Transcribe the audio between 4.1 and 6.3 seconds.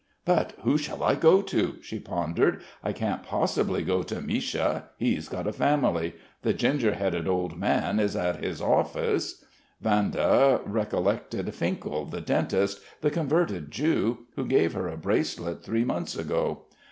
Misha... he's got a family....